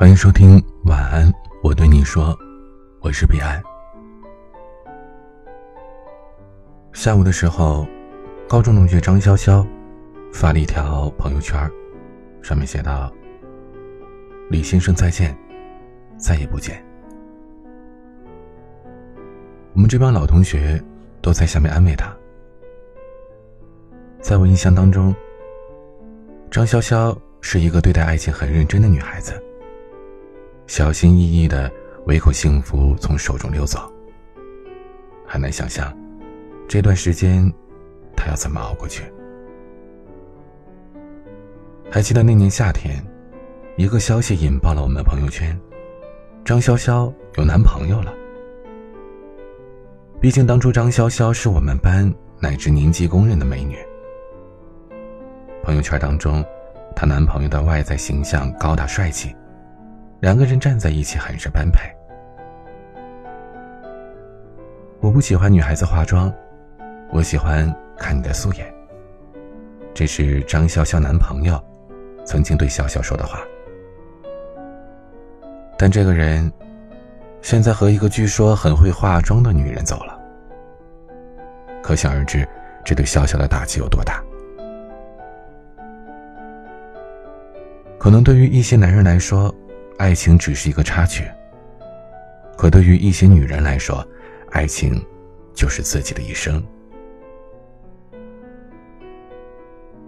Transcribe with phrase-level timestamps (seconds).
[0.00, 1.30] 欢迎收听晚安，
[1.62, 2.34] 我对你说，
[3.00, 3.62] 我是彼岸。
[6.94, 7.86] 下午的时候，
[8.48, 9.62] 高中同学张潇潇
[10.32, 11.70] 发了一条朋友圈，
[12.40, 13.12] 上面写道
[14.48, 15.36] ：“李先生再见，
[16.16, 16.82] 再也不见。”
[19.76, 20.82] 我们这帮老同学
[21.20, 22.10] 都在下面安慰他。
[24.18, 25.14] 在我印象当中，
[26.50, 29.34] 张潇潇是一个对待爱情很认真的女孩子。
[30.70, 31.68] 小心翼翼的
[32.06, 33.92] 唯恐幸福从手中溜走。
[35.26, 35.92] 很难想象，
[36.68, 37.52] 这段时间，
[38.16, 39.02] 他要怎么熬过去？
[41.90, 43.04] 还记得那年夏天，
[43.76, 45.60] 一个消息引爆了我们的朋友圈：
[46.44, 48.14] 张潇潇有男朋友了。
[50.20, 53.76] 毕竟当初张潇潇是我们班乃至年级公认的美女。
[55.64, 56.44] 朋友圈当中，
[56.94, 59.34] 她男朋友的外在形象高大帅气。
[60.20, 61.80] 两个人站在一起很是般配。
[65.00, 66.32] 我不喜欢女孩子化妆，
[67.10, 68.74] 我喜欢看你的素颜。
[69.94, 71.58] 这是张潇潇男朋友
[72.24, 73.40] 曾经对潇潇说的话。
[75.78, 76.52] 但这个人
[77.40, 80.20] 现在和一个据说很会化妆的女人走了，
[81.82, 82.46] 可想而知，
[82.84, 84.22] 这对潇潇的打击有多大。
[87.98, 89.54] 可能对于一些男人来说，
[90.00, 91.30] 爱情只是一个插曲，
[92.56, 94.02] 可对于一些女人来说，
[94.50, 94.98] 爱情
[95.52, 96.64] 就是自己的一生。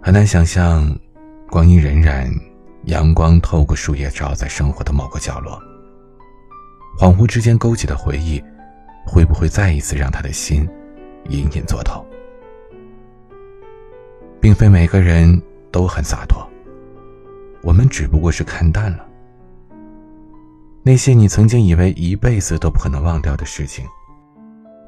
[0.01, 0.83] 很难想象，
[1.47, 2.27] 光阴荏苒，
[2.85, 5.61] 阳光透过树叶照在生活的某个角落，
[6.99, 8.43] 恍惚之间勾起的回忆，
[9.05, 10.67] 会不会再一次让他的心
[11.29, 12.03] 隐隐作痛？
[14.41, 15.39] 并非每个人
[15.71, 16.43] 都很洒脱，
[17.61, 19.12] 我们只不过是看淡了。
[20.85, 23.87] 那些你曾经以为一辈子都不可能忘掉的事情，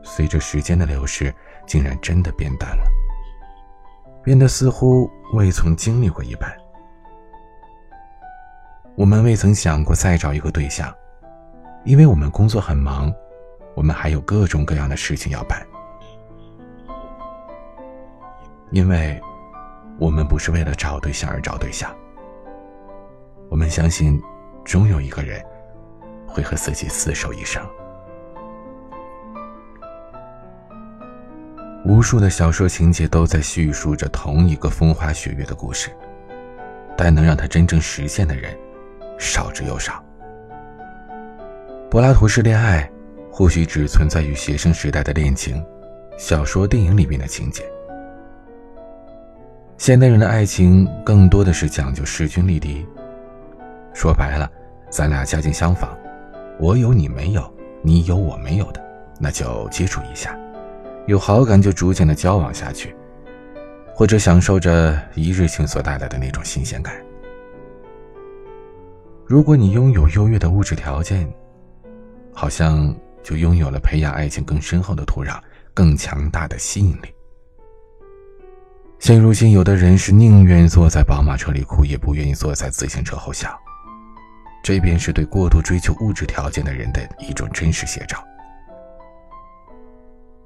[0.04, 1.34] 随着时间的流逝，
[1.66, 2.84] 竟然真的变淡了，
[4.22, 6.54] 变得似乎未曾经历过一般。
[8.98, 10.94] 我们未曾想过再找一个对象，
[11.86, 13.10] 因为我们工作很忙，
[13.74, 15.66] 我们还有各种各样的事情要办。
[18.72, 19.18] 因为，
[19.98, 21.90] 我们不是为了找对象而找对象。
[23.50, 24.22] 我们相信，
[24.66, 25.42] 终有一个人。
[26.26, 27.62] 会和自己厮守一生。
[31.86, 35.90] 无数的小说情节都在叙述着同一个风花雪月的故事，
[36.98, 38.58] 但能让它真正实现的人，
[39.20, 40.04] 少之又少。
[41.92, 42.90] 柏拉图式恋爱，
[43.32, 45.64] 或许只存在于学生时代的恋情、
[46.18, 47.64] 小说、电影里面的情节。
[49.78, 52.84] 现代人的爱情更多的是讲究势均力敌。
[53.94, 54.50] 说白了，
[54.90, 55.96] 咱俩家境相仿。
[56.60, 58.82] 我有你没有，你有我没有的，
[59.20, 60.38] 那就接触一下，
[61.06, 62.96] 有好感就逐渐的交往下去，
[63.94, 66.96] 或者享受着一日情所带来的那种新鲜感。
[69.26, 71.28] 如果你拥有优越的物质条件，
[72.32, 75.40] 好像就拥有了培养爱情更深厚的土壤，
[75.74, 77.14] 更强大的吸引力。
[79.00, 83.60] 现如今，有的人是宁愿坐在宝马车里哭，也不愿意坐在自行车后笑。
[84.66, 88.18] 这便是对过度追求物质条件的人的一种真实写照。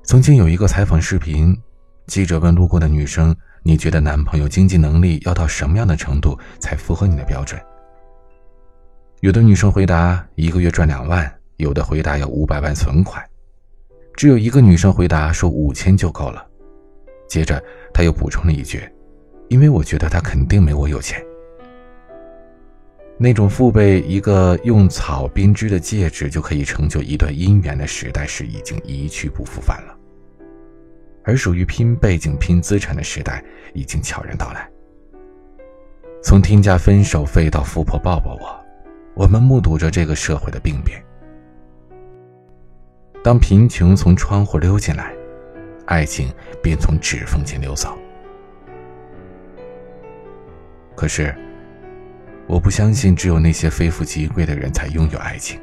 [0.03, 1.57] 曾经有一个采访视频，
[2.06, 7.58] 记者问路过的女生：“你觉得男朋友经济能力要到什么样的程度才符合你的标准？”
[9.24, 13.25] 有的女生回答：“一个月赚两万。”有的回答：“要五百万存款。”
[14.18, 16.46] 只有一个女生回答说：“五千就够了。”
[17.29, 17.63] 接着，
[17.94, 18.84] 她又补充了一句
[19.47, 21.25] ：“因为我觉得他肯定没我有钱。”
[23.22, 29.97] 那种父辈一个用草编织的戒指就可以成就一段姻缘的时代是已经一去不复返了，
[31.25, 33.44] 而属于拼背景、拼资产的时代
[33.74, 34.66] 已经悄然到来。
[36.24, 38.66] 从天价分手费到富婆抱抱我，
[39.16, 41.03] 我们目睹着这个社会的病变。
[43.22, 45.14] 当贫穷从窗户溜进来，
[45.88, 46.34] 爱情
[46.64, 47.97] 便从指缝间溜走。
[50.96, 51.35] 可是。
[52.49, 55.61] 我不相信只有那些非富即贵的人才拥有爱情。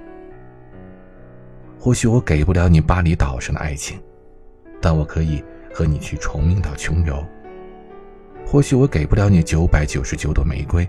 [1.77, 4.01] 或许我给不了你巴厘岛上的爱情，
[4.81, 5.43] 但我可以
[5.75, 7.27] 和你去崇明岛穷游。
[8.47, 10.89] 或许我给不了你九百九十九朵玫瑰，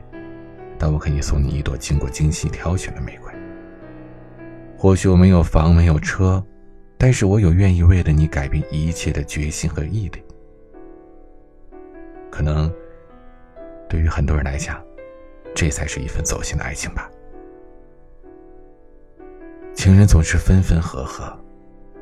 [0.78, 3.34] 但我可以送你一朵经过精心挑选的玫瑰。
[4.78, 6.46] 或许我没有房没有车，
[6.96, 10.24] 但是我有愿意为了你改变一切的决心和毅力。
[12.30, 12.72] 可能，
[13.90, 14.80] 对于很多人来讲。
[15.58, 17.10] 这才是一份走心的爱情吧。
[19.74, 21.36] 情人总是分分合合，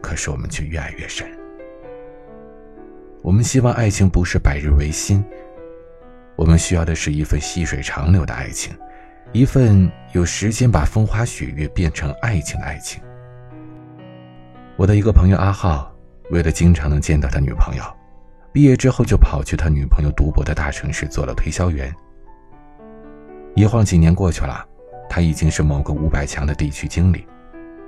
[0.02, 1.25] 可是我们却越爱越深。
[3.22, 5.24] 我们希望爱情不是百日维新，
[6.36, 8.78] 我们需要的是一份细水长流的爱情，
[9.31, 13.02] 一份有时间把风花雪月变成爱情的爱情。
[14.75, 15.96] 我的一个朋友阿浩，
[16.30, 17.84] 为了经常能见到他女朋友，
[18.52, 21.96] 毕业之后就跑去他女朋友读博的大城市做了推销员。
[23.56, 24.66] 一晃几年过去了，
[25.10, 27.25] 他已经是某个五百强的地区经理，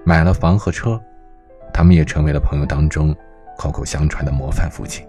[0.06, 1.00] 买了房和车，
[1.74, 3.14] 他们也成为了朋友当中
[3.58, 5.06] 口口相传的模范父亲。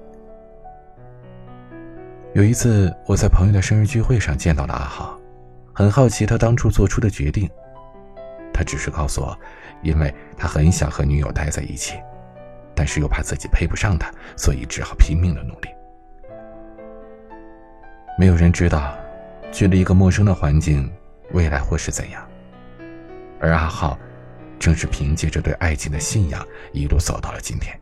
[2.34, 5.16] 有一次，我在朋友的生日聚会上见到了阿浩，
[5.72, 7.48] 很好奇他当初做出的决定。
[8.52, 9.38] 他只是告诉我，
[9.82, 11.94] 因为他很想和女友待在一起，
[12.74, 15.68] 但是又怕自己配不上她，所以只好拼命的努力。
[18.18, 18.97] 没有人知道，
[19.52, 20.90] 去了一个陌生的环境，
[21.32, 22.26] 未来会是怎样。
[23.40, 23.98] 而阿浩，
[24.58, 27.78] 正是凭借着对爱情的信仰，一路走到了今天。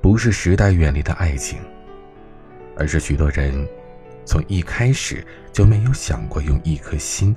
[0.00, 1.58] 不是时代远离的爱情。
[2.76, 3.68] 而是许多人，
[4.24, 7.36] 从一开始就没有想过用一颗心，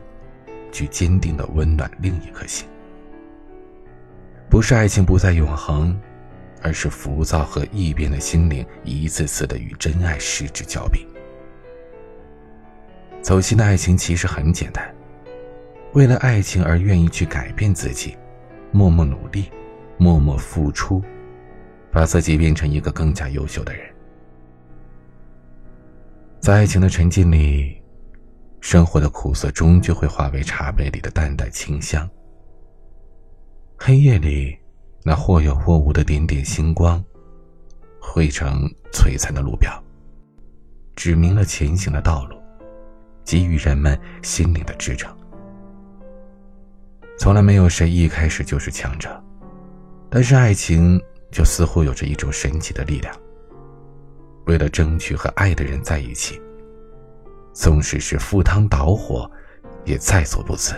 [0.72, 2.66] 去坚定的温暖另一颗心。
[4.50, 6.00] 不是爱情不再永恒，
[6.62, 11.06] 而是浮躁和易变的心灵一次次的与真爱失之交臂。
[13.24, 14.94] 走心的爱情其实很简单，
[15.94, 18.18] 为了爱情而愿意去改变自己，
[18.74, 19.50] 默默努力，
[19.98, 21.02] 默默付出，
[21.90, 23.90] 把自己变成一个更加优秀的人。
[26.42, 27.82] 在爱情的沉浸里，
[28.60, 32.08] 生活的苦涩终究会化为茶杯里的淡淡清香。
[33.78, 34.54] 黑夜里，
[35.02, 37.02] 那或有或无的点点星光，
[38.02, 39.72] 汇成璀璨的路标，
[40.94, 42.36] 指明了前行的道路，
[43.26, 45.16] 给予人们心灵的支撑。
[47.18, 49.24] 从来没有谁一开始就是强者，
[50.10, 51.00] 但是爱情
[51.32, 53.16] 就似乎有着一种神奇的力量。
[54.46, 56.42] 为了争取和爱的人在一起，
[57.54, 59.30] 纵使是赴汤蹈火，
[59.86, 60.74] 也在所不辞。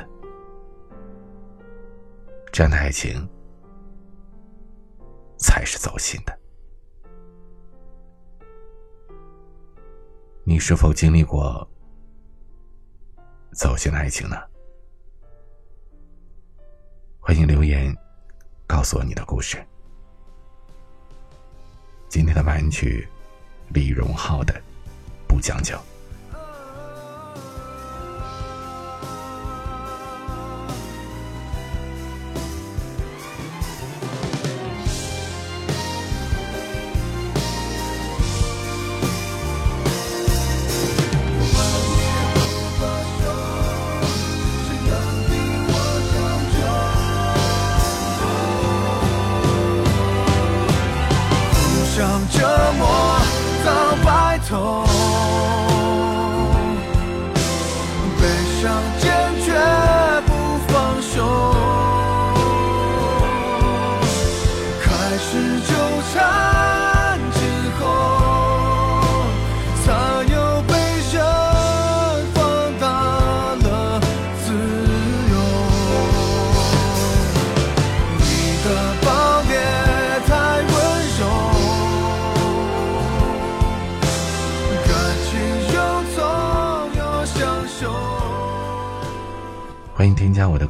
[2.51, 3.27] 这样的爱情，
[5.37, 6.37] 才是走心的。
[10.43, 11.67] 你是否经历过
[13.55, 14.35] 走进爱情呢？
[17.21, 17.95] 欢迎留言
[18.67, 19.65] 告诉我你的故事。
[22.09, 23.07] 今天的晚安曲。
[23.69, 24.53] 李荣浩的
[25.27, 25.75] 《不将就》。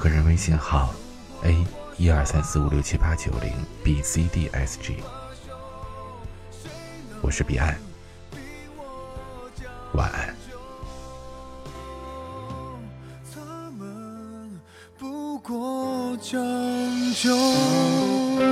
[0.05, 0.93] 个人微信号
[1.41, 1.65] ：a
[1.97, 3.51] 一二三四五六七八九零
[3.83, 4.97] b c d s g。
[7.21, 7.75] 我是彼岸，
[9.95, 10.35] 晚安。
[14.99, 16.39] 不过将
[17.15, 18.44] 就。